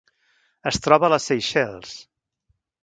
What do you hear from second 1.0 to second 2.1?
a les Seychelles.